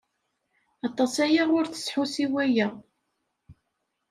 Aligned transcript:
Aṭas 0.87 1.13
aya 1.25 1.43
ur 1.57 1.65
tesḥus 1.67 2.13
i 2.23 2.25
waya. 2.31 2.67